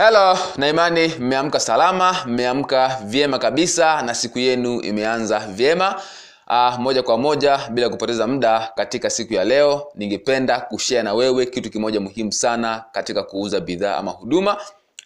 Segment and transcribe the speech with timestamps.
[0.00, 6.02] helo na imani mmeamka salama mmeamka vyema kabisa na siku yenu imeanza vyema.
[6.46, 11.46] Uh, moja kwa moja bila kupoteza muda katika siku ya leo ningependa kushare na wewe
[11.46, 14.56] kitu kimoja muhimu sana katika kuuza bidhaa ama huduma.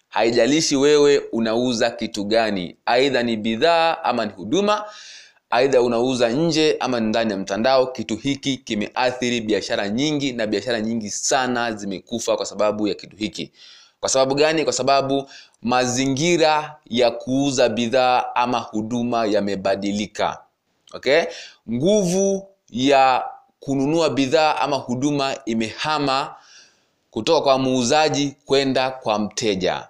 [0.09, 4.85] Haijalishi wewe unauza kitu gani aidha ni bidhaa ama ni huduma
[5.51, 10.81] aidha unauza nje ama ni ndani ya mtandao kitu hiki kimeathiri biashara nyingi na biashara
[10.81, 13.53] nyingi sana zimekufa kwa sababu ya kitu hiki
[14.05, 14.65] kwa sababu gani?
[14.65, 15.31] Kwa sababu
[15.63, 20.39] mazingira ya kuuza bidhaa ama huduma yamebadilika.
[20.95, 21.23] Okay?
[21.73, 23.25] Nguvu ya
[23.61, 26.35] kununua bidhaa ama huduma imehama
[27.11, 29.89] kutoka kwa muuzaji kwenda kwa mteja.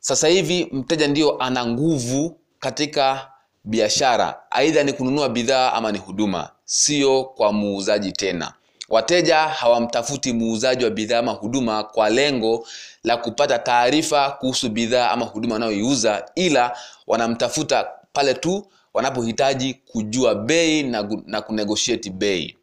[0.00, 3.30] Sasa hivi mteja ndio ana nguvu katika
[3.64, 4.40] biashara.
[4.50, 6.50] Aidha ni kununua bidhaa ama ni huduma.
[6.64, 8.52] Sio kwa muuzaji tena
[8.88, 12.66] wateja hawamtafuti muuzaji wa bidhaa ama huduma kwa lengo
[13.04, 20.82] la kupata taarifa kuhusu bidhaa ama huduma wanayoiuza ila wanamtafuta pale tu wanapohitaji kujua bei
[20.82, 22.56] na, na kunegotiate bei.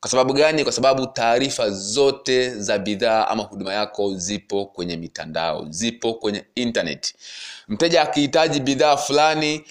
[0.00, 0.62] Kwa sababu gani?
[0.62, 7.14] Kwa sababu taarifa zote za bidhaa ama huduma yako zipo kwenye mitandao zipo kwenye internet.
[7.68, 9.64] Mteja akihitaji bidhaa fulani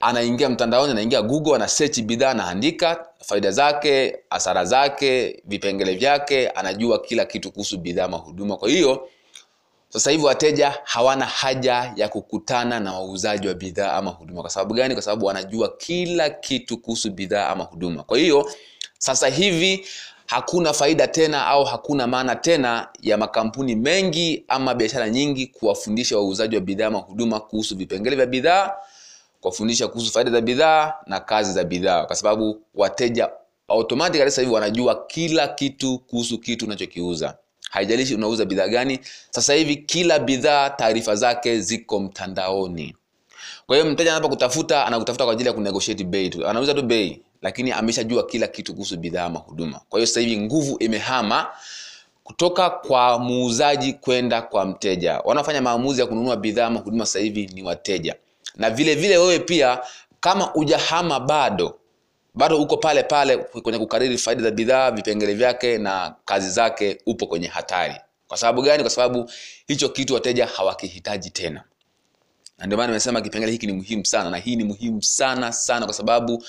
[0.00, 6.98] anaingia mtandaoni anaingia google ana search bidhaa anaandika faida zake hasara zake vipengele vyake anajua
[6.98, 8.56] kila kitu kuhusu bidhaa ama huduma.
[8.56, 9.08] Kwa hiyo
[9.88, 14.40] sasa hivi wateja hawana haja ya kukutana na wauzaji wa bidhaa ama huduma.
[14.40, 14.94] Kwa sababu gani?
[14.94, 18.02] Kwa sababu wanajua kila kitu kuhusu bidhaa ama huduma.
[18.02, 18.50] Kwa hiyo
[18.98, 19.86] sasa hivi
[20.26, 26.54] hakuna faida tena au hakuna maana tena ya makampuni mengi ama biashara nyingi kuwafundisha wauzaji
[26.56, 28.72] wa bidhaa ama huduma kuhusu vipengele vya bidhaa
[29.40, 32.04] kuwafundisha kuhusu faida za bidhaa na kazi za bidhaa.
[32.04, 33.30] Kwa sababu wateja
[33.68, 37.36] automatically sasa hivi wanajua kila kitu kuhusu kitu unachokiuza.
[37.70, 38.98] Haijalishi unauza bidhaa gani
[39.30, 42.96] sasa hivi kila bidhaa taarifa zake ziko mtandaoni.
[43.66, 46.46] Kwa hiyo mteja anapokutafuta anakutafuta kwa ajili ya kunegotiate bei tu.
[46.48, 49.80] Anauza tu bei lakini ameshajua kila kitu kuhusu bidhaa ama huduma.
[49.88, 51.46] Kwa hiyo sasa hivi nguvu imehama
[52.24, 55.20] kutoka kwa muuzaji kwenda kwa mteja.
[55.24, 58.14] Wanaofanya maamuzi ya kununua bidhaa ama huduma sasa hivi ni wateja
[58.56, 59.80] na vile vile wewe pia
[60.20, 61.80] kama ujahama bado
[62.34, 67.26] bado uko pale pale kwenye kukariri faida za bidhaa vipengele vyake na kazi zake upo
[67.26, 67.94] kwenye hatari.
[68.28, 68.82] Kwa sababu gani?
[68.82, 69.30] Kwa sababu
[69.66, 71.64] hicho kitu wateja hawakihitaji tena.
[72.58, 75.86] Na ndio maana nimesema kipengele hiki ni muhimu sana na hii ni muhimu sana sana
[75.86, 76.44] kwa sababu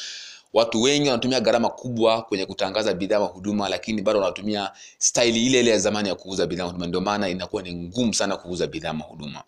[0.53, 5.59] watu wengi wanatumia gharama kubwa kwenye kutangaza bidhaa na huduma lakini bado wanatumia staili ile
[5.59, 6.87] ile ya zamani ya kuuza bidhaa huduma.
[6.87, 9.43] Ndio maana inakuwa ni ngumu sana kuuza bidhaa na huduma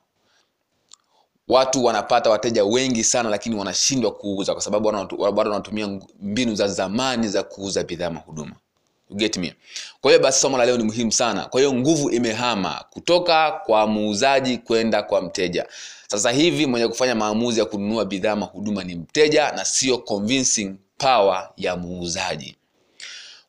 [1.48, 4.92] watu wanapata wateja wengi sana lakini wanashindwa kuuza kwa sababu
[5.32, 8.56] bado wanatumia mbinu za zamani za kuuza bidhaa mahuduma.
[9.16, 9.54] Get me?
[10.02, 11.46] Kwa hiyo basi somo la leo ni muhimu sana.
[11.46, 15.68] Kwa hiyo nguvu imehama kutoka kwa muuzaji kwenda kwa mteja.
[16.08, 21.50] Sasa hivi mwenye kufanya maamuzi ya kununua bidhaa mahuduma ni mteja na sio convincing power
[21.58, 22.56] ya muuzaji.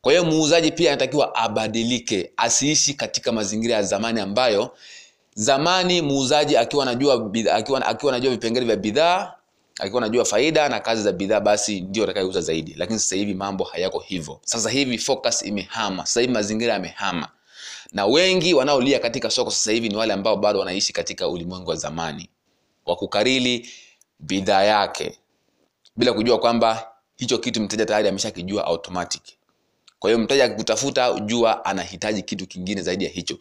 [0.01, 4.77] Kwa hiyo muuzaji pia anatakiwa abadilike asiishi katika mazingira ya zamani ambayo
[5.35, 9.33] zamani muuzaji akiwa anajua akiwa, akiwa anajua vipengele vya bidhaa
[9.79, 12.73] akiwa anajua faida na kazi za bidhaa basi ndio atakayeuza zaidi.
[12.77, 14.39] Lakini sasa hivi mambo hayako hivyo.
[14.45, 16.05] Sasa hivi focus imehama.
[16.05, 17.27] Sasa hivi mazingira yamehama.
[17.91, 21.75] Na wengi wanaolia katika soko sasa hivi ni wale ambao bado wanaishi katika ulimwengu wa
[21.75, 22.29] zamani.
[22.85, 23.69] Wa kukarili
[24.19, 25.17] bidhaa yake.
[25.95, 26.87] Bila kujua kwamba
[27.17, 29.21] hicho kitu mteja tayari ameshakijua automatic.
[29.99, 33.37] Kwa hiyo mteja akikutafuta jua anahitaji kitu kingine zaidi ya hicho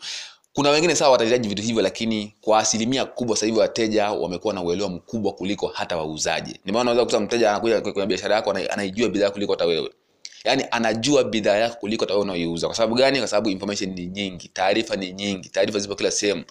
[0.54, 4.62] kuna wengine sawa watahitaji vitu hivyo lakini kwa asilimia kubwa sasa hivi wateja wamekuwa na
[4.62, 6.60] uelewa mkubwa kuliko hata wauzaji.
[6.65, 9.91] Ni maana unaweza mteja anakuja kwenye biashara yako anaijua bidhaa kuliko hata wewe.
[10.44, 13.19] Yaani anajua bidhaa yako kuliko hata wewe unaoiuza kwa sababu gani?
[13.19, 16.44] Kwa sababu information ni nyingi taarifa ni nyingi taarifa zipo kila sehemu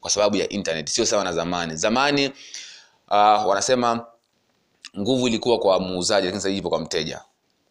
[0.00, 1.76] kwa sababu ya internet sio sawa na zamani.
[1.76, 2.26] Zamani
[3.08, 4.06] uh, wanasema
[4.98, 7.20] nguvu ilikuwa kwa muuzaji lakini sasa ipo kwa mteja.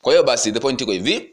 [0.01, 1.29] Kwa hiyo basi the point iko hivi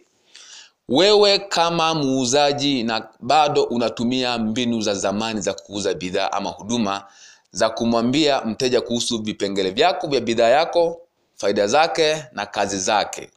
[0.89, 7.05] wewe kama muuzaji na bado unatumia mbinu za zamani za kuuza bidhaa ama huduma
[7.51, 11.01] za kumwambia mteja kuhusu vipengele vyako vya bidhaa yako
[11.37, 13.31] faida zake na kazi zake.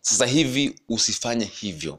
[0.00, 1.98] Sasa hivi usifanye hivyo.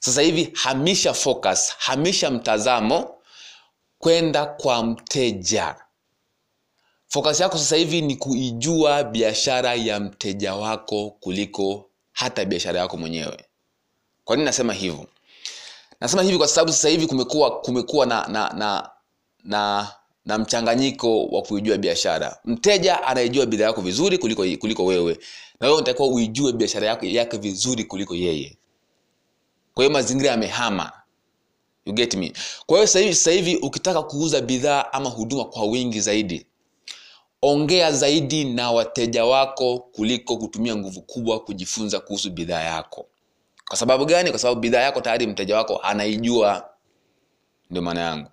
[0.00, 3.14] Sasa hivi hamisha focus hamisha mtazamo
[3.98, 5.76] kwenda kwa mteja.
[7.08, 13.44] Focus yako sasa hivi ni kuijua biashara ya mteja wako kuliko hata biashara yako mwenyewe.
[14.24, 15.06] Kwa nini nasema hivyo?
[16.00, 18.90] Nasema hivi kwa sababu sasa hivi kumekuwa kumekuwa na na na
[19.44, 19.88] na
[20.24, 22.38] na mchanganyiko wa kuijua biashara.
[22.44, 25.18] Mteja anaijua bidhaa yako vizuri kuliko kuliko wewe
[25.60, 28.56] na wewe unatakiwa uijue biashara yako yake vizuri kuliko yeye.
[29.74, 30.92] Kwa hiyo mazingira yamehama.
[31.86, 32.32] You get me?
[32.66, 36.46] Kwa hiyo sasa hivi sasa hivi ukitaka kuuza bidhaa ama huduma kwa wingi zaidi
[37.42, 43.06] ongea zaidi na wateja wako kuliko kutumia nguvu kubwa kujifunza kuhusu bidhaa yako.
[43.68, 44.30] Kwa sababu gani?
[44.30, 46.68] Kwa sababu bidhaa yako tayari mteja wako anaijua.
[47.70, 48.28] Ndio maana yangu.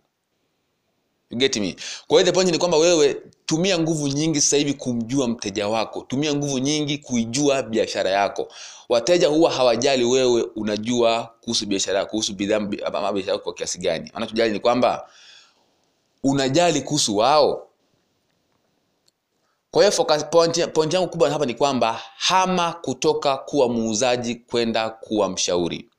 [1.32, 1.76] Get me?
[2.08, 6.02] Kwa hiyo point ni kwamba wewe tumia nguvu nyingi sasa hivi kumjua mteja wako.
[6.08, 8.48] Tumia nguvu nyingi kuijua biashara yako.
[8.90, 14.12] Wateja huwa hawajali wewe unajua kuhusu biashara kuhusu bidhaa biashara yako kwa kiasi gani.
[14.14, 15.10] Wanachojali ni kwamba
[16.24, 17.67] unajali kuhusu wao
[19.78, 24.90] kwa hiyo focus point, point yangu kubwa hapa ni kwamba hama kutoka kuwa muuzaji kwenda
[24.90, 25.90] kuwa mshauri.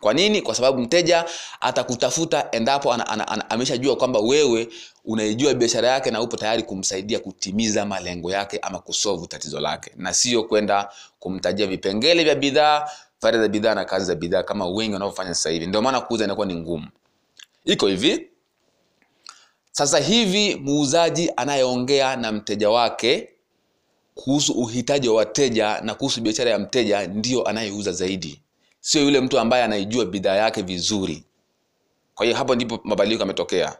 [0.00, 0.42] Kwa nini?
[0.42, 1.24] Kwa sababu mteja
[1.60, 4.68] atakutafuta endapo ana, ana, ana, ameshajua kwamba wewe
[5.04, 9.92] unaijua biashara yake na upo tayari kumsaidia kutimiza malengo yake ama kusovu tatizo lake.
[9.96, 10.88] Na sio kwenda
[11.18, 12.90] kumtajia vipengele vya bidhaa
[13.20, 15.66] faida za bidhaa na kazi za bidhaa kama wengi wanavyofanya sasa hivi.
[15.66, 16.86] Ndio maana kuuza inakuwa ni ngumu.
[17.64, 18.30] Iko hivi
[19.76, 23.28] sasa hivi muuzaji anayeongea na mteja wake
[24.14, 28.42] kuhusu uhitaji wa wateja na kuhusu biashara ya mteja ndiyo anayeuza zaidi.
[28.80, 31.24] Sio yule mtu ambaye anaijua bidhaa yake vizuri.
[32.14, 33.76] Kwa hiyo hapo ndipo mabadiliko yametokea.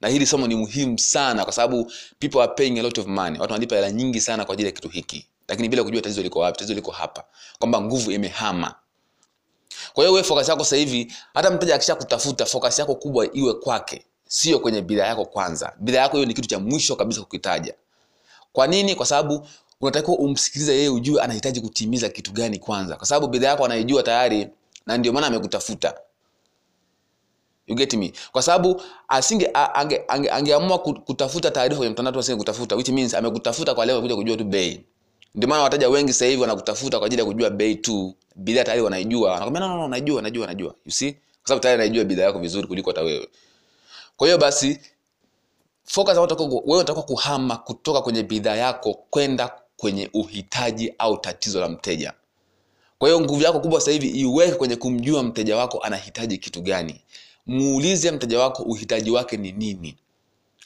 [0.00, 3.38] Na hili somo ni muhimu sana kwa sababu people are paying a lot of money.
[3.40, 5.26] Watu wanalipa hela nyingi sana kwa ajili ya kitu hiki.
[5.48, 7.24] Lakini bila kujua tatizo liko wapi tatizo liko hapa.
[7.58, 8.74] Kwamba nguvu imehama.
[9.92, 13.54] Kwa hiyo wewe focus yako sasa hivi hata mteja akisha kutafuta focus yako kubwa iwe
[13.54, 15.72] kwake sio kwenye bidhaa yako kwanza.
[15.80, 17.74] Bidhaa yako hiyo ni kitu cha mwisho kabisa kukitaja.
[18.52, 18.94] Kwa nini?
[18.94, 19.46] Kwa sababu
[19.80, 22.96] unatakiwa umsikilize yeye ujue anahitaji kutimiza kitu gani kwanza.
[22.96, 24.48] Kwa sababu bidhaa yako anaijua tayari
[24.86, 25.94] na ndio maana amekutafuta.
[27.66, 28.12] You get me?
[28.32, 33.74] Kwa sababu asinge ange, ange, angeamua kutafuta taarifa kwenye mtandao asinge kutafuta which means amekutafuta
[33.74, 34.84] kwa lengo kuja kujua tu bei.
[35.34, 38.14] Ndio maana wateja wengi sasa hivi wanakutafuta kwa ajili ya kujua bei tu.
[38.36, 39.30] Bidhaa tayari wanaijua.
[39.30, 41.12] Wanakwambia no, no, no, najua najua najua you see?
[41.12, 43.28] Kwa sababu tayari anaijua bidhaa yako vizuri kuliko hata wewe
[44.20, 44.80] kwa hiyo basi
[45.84, 46.16] focus
[46.64, 52.12] wewe utakuwa kuhama kutoka kwenye bidhaa yako kwenda kwenye uhitaji au tatizo la mteja.
[52.98, 57.00] Kwa hiyo nguvu yako kubwa sasa hivi iweke kwenye kumjua mteja wako anahitaji kitu gani.
[57.46, 59.96] Muulize mteja wako uhitaji wake ni nini.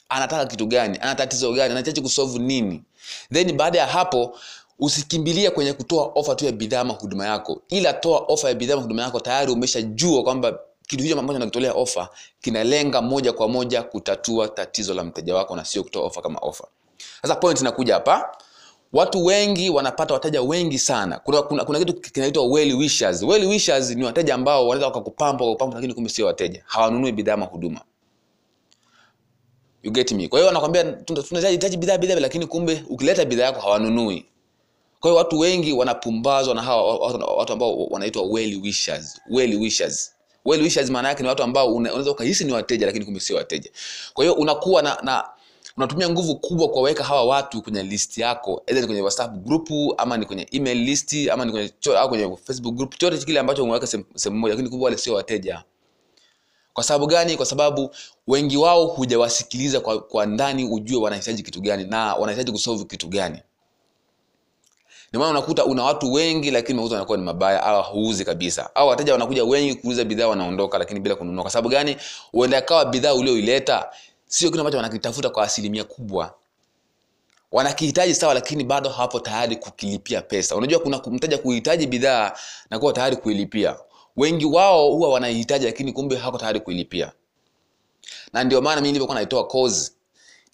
[0.09, 2.83] Anataka kitu gani ana tatizo gani anahitaji kusolve nini.
[3.33, 4.37] Then baada ya hapo
[4.79, 7.61] usikimbilia kwenye kutoa ofa tu ya bidhaa ama huduma yako.
[7.69, 12.09] Ila toa ofa ya bidhaa huduma yako tayari umeshajua kwamba kitu hicho ambacho nakitolea ofa
[12.41, 16.67] kinalenga moja kwa moja kutatua tatizo la mteja wako na sio kutoa ofa kama ofa.
[17.21, 18.37] Sasa point inakuja hapa.
[18.93, 21.19] Watu wengi wanapata wateja wengi sana.
[21.19, 23.23] Kuna, kuna, kuna kitu kinaitwa well wishers.
[23.23, 26.63] Well wishers ni wateja ambao wanaweza wakakupamba wakakupamba lakini kumbe sio wateja.
[26.65, 27.81] Hawanunui bidhaa mahuduma.
[29.83, 30.27] You get me?
[30.27, 34.25] Kwa hiyo wanakwambia tunahitaji bidhaa bidhaa lakini kumbe ukileta bidhaa yako hawanunui.
[34.99, 36.97] Kwa hiyo watu wengi wanapumbazwa na hawa
[37.37, 39.21] watu ambao wanaitwa well wishers.
[39.29, 40.14] Well wishers
[40.45, 43.69] well wishers maana yake ni watu ambao unaweza ukahisi ni wateja lakini kumbe sio wateja.
[44.13, 45.23] Kwa hiyo unakuwa na, na
[45.77, 50.17] unatumia nguvu kubwa kuwaweka hawa watu kwenye list yako either ni kwenye whatsapp group ama
[50.17, 53.87] ni kwenye email list ama ni kwenye au kwenye facebook group chote kile ambacho umeweka
[53.87, 55.63] sehemu moja lakini kumbe wale sio wateja.
[56.73, 57.37] Kwa sababu gani?
[57.37, 57.95] Kwa sababu
[58.27, 63.39] wengi wao hujawasikiliza kwa, kwa ndani ujue wanahitaji kitu gani na wanahitaji kusolve kitu gani
[65.15, 68.75] ndio maana unakuta una watu wengi lakini mauzo yanakuwa ni mabaya au huuzi kabisa.
[68.75, 71.41] Au wateja wanakuja wengi kuuza bidhaa wanaondoka lakini bila kununua.
[71.43, 71.97] Kwa sababu gani?
[72.31, 73.89] Huenda kawa bidhaa ulioileta
[74.27, 76.33] sio kile ambacho wanakitafuta kwa asilimia kubwa.
[77.51, 80.55] Wanakihitaji sawa lakini bado hawapo tayari kukilipia pesa.
[80.55, 82.31] Unajua kuna mteja kuhitaji bidhaa
[82.69, 83.75] na kuwa tayari kuilipia.
[84.17, 87.11] Wengi wao huwa wanaihitaji lakini kumbe hawako tayari kuilipia.
[88.33, 89.94] Na ndio maana mimi nilivyokuwa naitoa course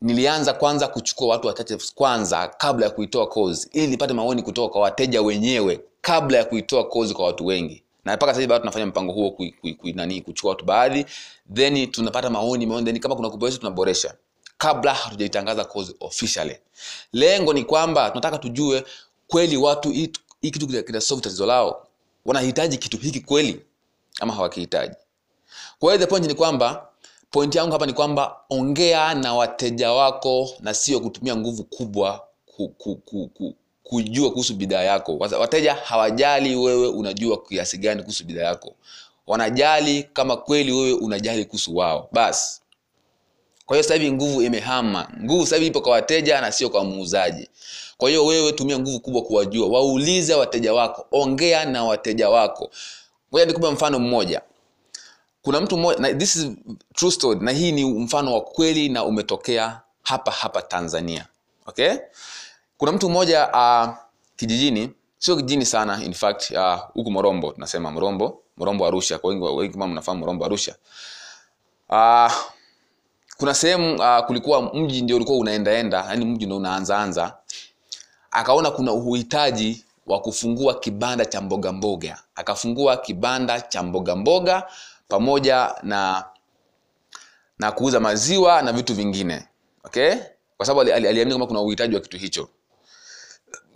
[0.02, 4.82] nilianza kwanza kuchukua watu wachache kwanza kabla ya kuitoa kozi ili nipate maoni kutoka kwa
[4.82, 7.84] wateja wenyewe kabla ya kuitoa kozi kwa watu wengi.
[8.06, 11.06] Na mpaka sasa bado tunafanya mpango huo kui, kui, kui, nani kuchukua watu baadhi.
[11.54, 14.14] Then tunapata maoni maoni then kama kuna kuboresha tunaboresha.
[14.58, 16.58] Kabla hatujaitangaza kozi officially.
[17.14, 18.84] Lengo ni kwamba tunataka tujue
[19.28, 21.88] kweli watu hii kitu kina solve tatizo lao.
[22.26, 23.62] Wanahitaji kitu hiki kweli
[24.20, 24.96] ama hawakihitaji?
[25.80, 26.88] Kwa hiyo the point ni kwamba
[27.32, 32.70] point yangu hapa ni kwamba ongea na wateja wako na sio kutumia nguvu kubwa ku,
[32.70, 35.18] ku, ku, ku, kujua kuhusu bidhaa yako.
[35.18, 38.76] Wateja hawajali wewe unajua kiasi gani kuhusu bidhaa yako.
[39.28, 42.10] Wanajali kama kweli wewe unajali kuhusu wao.
[42.12, 42.62] Basi
[43.66, 45.08] kwa hiyo sasa hivi nguvu imehama.
[45.24, 47.50] Nguvu sasa hivi ipo kwa wateja na sio kwa muuzaji.
[47.98, 49.68] Kwa hiyo wewe tumia nguvu kubwa kuwajua.
[49.68, 51.06] Waulize wateja wako.
[51.12, 52.70] Ongea na wateja wako.
[53.34, 54.42] Ngoja nikupe mfano mmoja
[55.42, 56.48] kuna mtu mmoja na this is
[56.96, 61.28] true story na hii ni mfano wa kweli na umetokea hapa hapa tanzania
[61.66, 61.94] okay?
[62.78, 63.90] Kuna mtu mmoja uh,
[64.36, 66.54] kijijini sio kijijini sana in fact
[66.94, 69.18] huku uh, morombo tunasema morombo morombo arusha.
[69.20, 70.76] Kwa wengi wengi kama mnafahamu morombo arusha.
[71.90, 72.32] Uh,
[73.38, 77.38] kuna sehemu uh, kulikuwa mji ndio ulikuwa unaendaenda yani mji ndio unaanzaanza
[78.32, 82.18] akaona kuna uhitaji wa kufungua kibanda cha mboga mboga.
[82.36, 84.64] Akafungua kibanda cha mboga mboga
[85.12, 86.26] pamoja na
[87.60, 89.48] na kuuza maziwa na vitu vingine
[89.84, 90.16] okay?
[90.58, 92.50] Kwa sababu aliamini ali- ali- kama kuna uhitaji wa kitu hicho.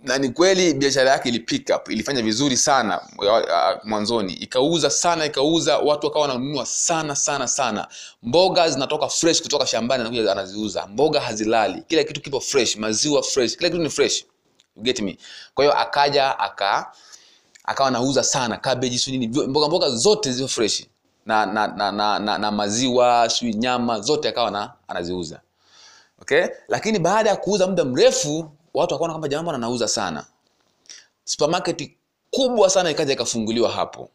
[0.02, 3.00] Na ni kweli biashara yake ili pick up ilifanya vizuri sana
[3.84, 4.32] mwanzoni.
[4.32, 7.88] Ikauza sana ikauza watu wakawa wananunua sana sana sana.
[8.22, 10.86] Mboga zinatoka fresh kutoka shambani anakuja anaziuza.
[10.86, 11.82] Mboga hazilali.
[11.88, 13.56] Kila kitu kipo fresh maziwa fresh.
[13.56, 14.24] Kila kitu ni fresh.
[14.76, 15.18] You get me?
[15.54, 16.92] Kwa hiyo akaja aka
[17.64, 18.56] akawa anauza sana.
[18.56, 20.86] Cabbage nini mboga mboga zote zio fresh
[21.26, 25.40] na na, na, na, na, na maziwa sijui nyama zote akawa na, anaziuza.
[26.22, 26.46] Okay?
[26.68, 30.24] Lakini baada ya kuuza muda mrefu watu wakaona kwamba jamaa bwana anauza sana.
[31.24, 31.90] Supermarket
[32.30, 34.10] kubwa sana ikaja ikafunguliwa hapo.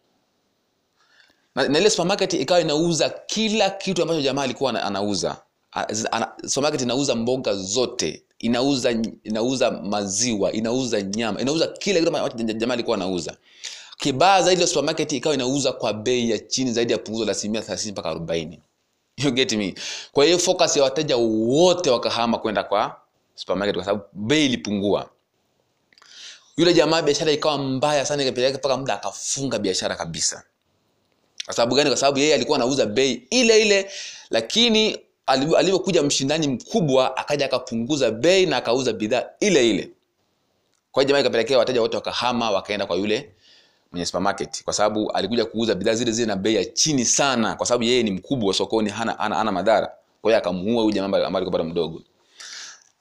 [1.55, 5.37] Na, na ile supermarket ikawa inauza kila kitu ambacho jamaa alikuwa anauza.
[6.11, 8.23] Ana, supermarket inauza mboga zote.
[8.39, 8.91] Inauza
[9.23, 13.37] inauza maziwa inauza nyama inauza kila kitu ambacho jamaa alikuwa anauza
[13.97, 17.61] kibaya zaidi ya supermarket ikawa inauza kwa bei ya chini zaidi ya punguzo la asilimia
[17.61, 18.59] thelathini mpaka arobaini.
[19.17, 19.75] You get me?
[20.11, 22.95] Kwa hiyo focus ya wateja wote wakahama kwenda kwa
[23.35, 25.09] supermarket kwa sababu bei ilipungua.
[26.57, 30.43] Yule jamaa biashara ikawa mbaya sana ikapeleka mpaka muda akafunga biashara kabisa.
[31.45, 31.89] Kwa sababu gani?
[31.89, 33.91] Kwa sababu yeye alikuwa anauza bei ile ile
[34.29, 39.91] lakini alivyo- alivyokuja mshindani mkubwa akaja akapunguza bei na akauza bidhaa ile ile.
[40.91, 43.31] Kwa hiyo jamaa ikapelekea wateja wote wakahama wakaenda kwa yule
[43.91, 47.65] mwenye supermarket kwa sababu alikuja kuuza bidhaa zile zile na bei ya chini sana kwa
[47.65, 49.91] sababu yeye ni mkubwa sokoni hana, hana, hana madhara.
[50.21, 52.01] Kwa hiyo akamuua huyu jamaa ambaye alikuwa bado mdogo.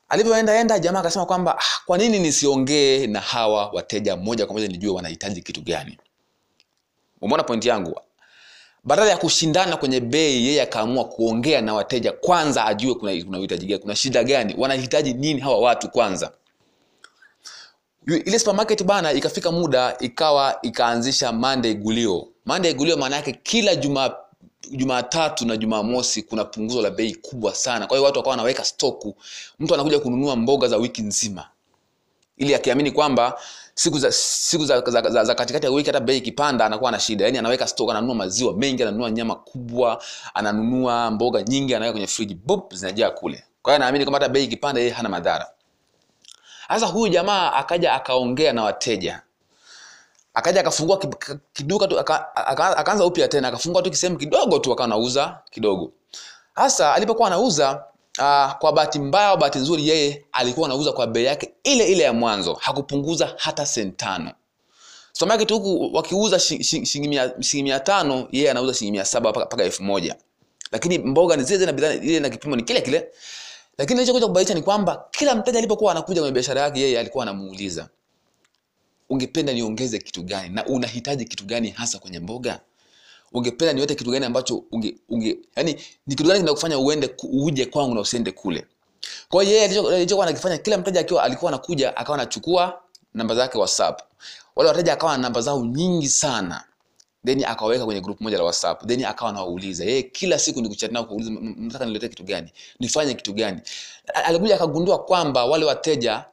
[0.08, 4.68] Alivyoenda enda jamaa akasema kwamba ah, kwa nini nisiongee na hawa wateja moja kwa moja
[4.68, 5.98] nijue wanahitaji kitu gani?
[7.20, 8.00] Umeona pointi yangu?
[8.84, 13.66] Badala ya kushindana kwenye bei yeye akaamua kuongea na wateja kwanza ajue kuna, kuna uhitaji
[13.66, 16.32] gani kuna shida gani wanahitaji nini hawa watu kwanza
[18.06, 22.28] ile supermarket bana ikafika muda ikawa ikaanzisha monday gulio.
[22.46, 24.16] Monday gulio maana yake kila juma
[24.70, 27.86] jumatatu na jumamosi kuna punguzo la bei kubwa sana.
[27.86, 29.16] Kwa hiyo watu wakawa wanaweka stoku
[29.58, 31.48] mtu anakuja kununua mboga za wiki nzima.
[32.36, 33.38] Ili akiamini kwamba
[33.74, 37.00] siku za siku za, za, za, za katikati ya wiki hata bei ikipanda anakuwa na
[37.00, 37.24] shida.
[37.24, 40.02] Yani anaweka stock ananunua maziwa mengi ananunua nyama kubwa
[40.34, 43.44] ananunua mboga nyingi anaweka kwenye friji bop zinajaa kule.
[43.62, 45.46] Kwa hiyo anaamini kwamba hata bei ikipanda yeye hana madhara
[46.74, 49.22] sasa huyu jamaa akaja akaongea na wateja.
[50.34, 54.58] Akaja akafungua ki- ki- kiduka tu aka- aka- akaanza upya tena akafungua tu kisehemu kidogo
[54.58, 55.92] tu akawa anauza kidogo.
[56.54, 57.84] Hasa alipokuwa anauza
[58.18, 62.04] uh, kwa bahati mbaya au bahati nzuri yeye alikuwa anauza kwa bei yake ile ile
[62.04, 62.54] ya mwanzo.
[62.54, 64.32] Hakupunguza hata senti tano.
[65.38, 69.82] Kitu huku wakiuza shi- shi- shilingi mia- tano yeye anauza shilingi mia saba mpaka elfu
[69.82, 70.16] moja.
[70.72, 73.08] Lakini mboga ni zile zile na bidhaa ile na kipimo ni kile kile
[73.80, 77.88] lakini ilichokuja kubadilisha ni kwamba kila mteja alipokuwa anakuja kwenye biashara yake yeye alikuwa anamuuliza
[79.08, 82.60] ungependa niongeze kitu gani na unahitaji kitu gani hasa kwenye mboga?
[83.32, 85.72] Ungependa niwete kitu gani ambacho unge, unge yani
[86.06, 88.66] ni kitu gani kinakufanya uende uje kwangu na usiende kule?
[89.28, 92.80] Kwa hiyo yeye alicho- alichokuwa anakifanya kila mteja akiwa alikuwa anakuja akawa anachukua
[93.14, 94.00] namba zake whatsapp.
[94.56, 96.64] Wale wateja akawa na namba zao nyingi sana
[97.26, 98.86] then akaweka kwenye group moja la whatsapp.
[98.86, 102.24] Then akawa anawauliza yeye kila siku ni kuchat nao kuuliza "M- nilete mnataka niletee kitu
[102.24, 102.52] gani?
[102.80, 103.60] Nifanye kitu gani?
[104.24, 106.24] Alikuja akagundua kwamba wale wateja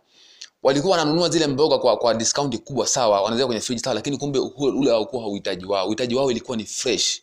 [0.64, 4.40] walikuwa wananunua zile mboga kwa, kwa discount kubwa sawa wanaweka kwenye fridge sawa lakini kumbe
[4.58, 5.88] ule haukuwa uhitaji wao.
[5.88, 7.22] Uhitaji wao ilikuwa ni fresh.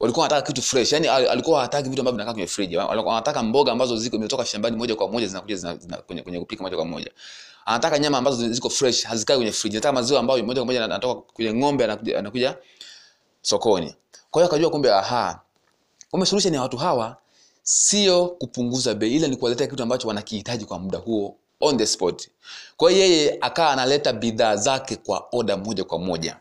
[0.00, 0.92] Walikuwa wanataka kitu fresh.
[0.92, 2.76] Yani alikuwa hataki vitu ambavyo vinakaa kwenye fridge.
[2.78, 6.38] Walikuwa wanataka mboga ambazo ziko zimetoka shambani moja kwa moja zinakuja zina, zina, kwenye, kwenye
[6.40, 7.10] kupika moja kwa moja
[7.66, 9.76] anataka nyama ambazo ziko fresh hazikai kwenye fridge.
[9.76, 12.56] Anataka maziwa ambayo moja kwa moja anatoka kwenye ng'ombe anakuja,
[13.42, 13.94] sokoni.
[14.30, 15.40] Kwa hiyo akajua kumbe aha
[16.10, 17.16] kumbe solution ya watu hawa
[17.62, 22.28] sio kupunguza bei ila ni kuwaletea kitu ambacho wanakihitaji kwa muda huo on the spot.
[22.76, 26.36] Kwa hiyo yeye akawa analeta bidhaa zake kwa oda moja kwa moja.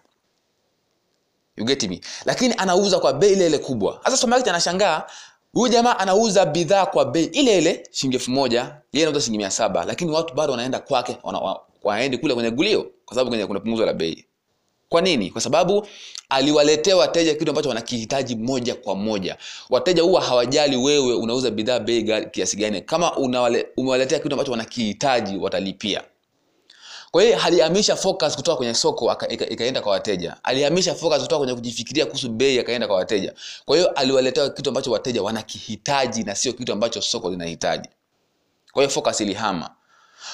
[1.57, 2.01] You get me?
[2.25, 3.99] Lakini anauza kwa bei ile ile kubwa.
[4.03, 5.03] Sasa supermarket anashangaa
[5.55, 9.51] huyu jamaa anauza bidhaa kwa bei ile ile shilingi elfu moja yeye anauza shilingi mia
[9.51, 11.17] saba lakini watu bado wanaenda kwake
[11.83, 14.25] waendi kule kwenye gulio kwa sababu kwenye kuna punguzo la bei.
[14.89, 15.29] Kwa nini?
[15.31, 15.87] Kwa sababu
[16.29, 19.37] aliwaletea wateja kitu ambacho wanakihitaji moja kwa moja.
[19.69, 22.81] Wateja huwa hawajali wewe unauza bidhaa bei kiasi gani.
[22.81, 23.15] Kama
[23.77, 26.03] umewaletea kitu ambacho wanakihitaji watalipia
[27.15, 29.15] kwa hiyo alihamisha focus kutoka kwenye soko
[29.49, 30.35] ikaenda kwa wateja.
[30.43, 33.33] Alihamisha focus kutoka kwenye kujifikiria kuhusu bei akaenda kwa wateja.
[33.65, 37.89] Kwa hiyo aliwaletea kitu ambacho wateja wanakihitaji na sio kitu ambacho soko linahitaji.
[38.71, 39.69] Kwa hiyo focus ilihama.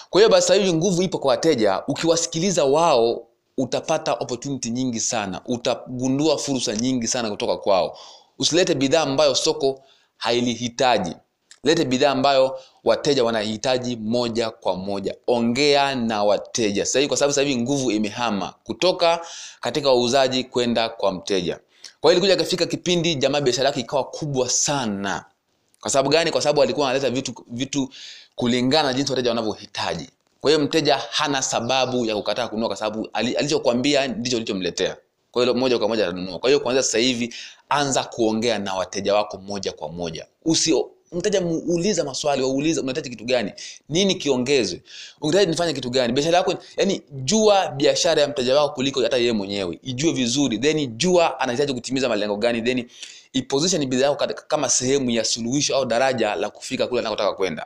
[0.09, 1.83] Kwa hiyo basi sasa hivi nguvu ipo kwa wateja.
[1.87, 5.41] Ukiwasikiliza wao utapata opportunity nyingi sana.
[5.45, 7.97] Utagundua fursa nyingi sana kutoka kwao.
[8.39, 9.83] Usilete bidhaa ambayo soko
[10.17, 11.15] hailihitaji
[11.63, 15.15] lete bidhaa ambayo wateja wanahitaji moja kwa moja.
[15.27, 16.85] Ongea na wateja.
[16.85, 19.25] Sahii kwa sababu sahivi nguvu imehama kutoka
[19.59, 21.59] katika wauzaji kwenda kwa mteja.
[22.01, 25.25] Kwa hiyo ilikuja ikafika kipindi jamaa biashara yake ikawa kubwa sana.
[25.81, 26.31] Kwa sababu gani?
[26.31, 27.89] Kwa sababu alikuwa analeta vitu vitu
[28.35, 30.09] kulingana na jinsi wateja wanavyohitaji.
[30.41, 34.97] Kwa hiyo mteja hana sababu ya kukataa kununua kwa sababu alichokwambia ndicho ulichomletea
[35.31, 36.39] kwa hiyo moja kwa moja atanunua.
[36.39, 37.33] Kwa hiyo kuanzia sasa hivi
[37.69, 40.25] anza kuongea na wateja wako moja kwa moja.
[40.45, 40.73] Usi
[41.11, 43.51] mteja muuliza maswali wauliza unahitaji kitu gani?
[43.89, 44.81] Nini kiongezwe?
[45.21, 46.13] Unahitaji nifanye kitu gani?
[46.13, 49.79] Biashara yako yani jua biashara ya mteja wako kuliko hata yeye mwenyewe.
[49.83, 52.85] Ijue vizuri then jua anahitaji kutimiza malengo gani then
[53.33, 57.65] iposition bidhaa yako kama sehemu ya suluhisho au daraja la kufika kule anakotaka kwenda.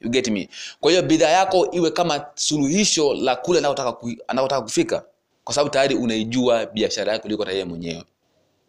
[0.00, 0.48] You get me?
[0.80, 5.04] Kwa hiyo bidhaa yako iwe kama suluhisho la kule anakotaka ku- anakotaka kufika
[5.44, 8.04] kwa sababu tayari unaijua biashara yako kuliko hata yeye mwenyewe.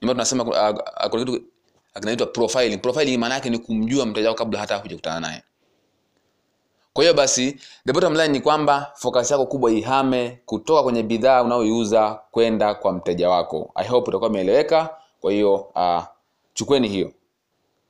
[0.02, 0.50] Ndio tunasema uh,
[1.04, 1.44] uh, kuna kitu
[2.00, 2.78] kinaitwa profiling.
[2.78, 5.44] Profiling maana yake ni kumjua mteja wako kabla hata hujakutana naye.
[6.94, 11.44] Kwa hiyo basi the bottom line ni kwamba focus yako kubwa ihame kutoka kwenye bidhaa
[11.44, 13.72] unayoiuza kwenda kwa mteja wako.
[13.76, 14.90] I hope utakuwa umeeleweka.
[15.22, 16.04] Kwa hiyo uh,
[16.54, 17.12] chukweni hiyo